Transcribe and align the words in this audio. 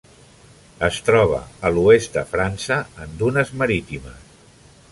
Es 0.87 0.95
troba 1.09 1.41
a 1.69 1.71
l'oest 1.75 2.15
de 2.17 2.23
França 2.31 2.79
en 3.05 3.15
dunes 3.21 3.53
marítimes. 3.63 4.37